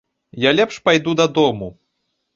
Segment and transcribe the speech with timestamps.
[0.49, 1.69] Я лепш пайду дадому.